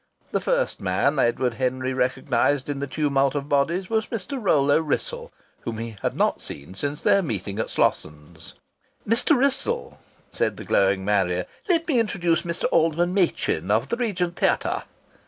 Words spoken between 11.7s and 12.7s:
me introduce Mr.